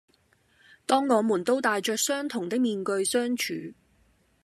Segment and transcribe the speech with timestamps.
[0.87, 3.53] 當我們都帶着相同的面具相處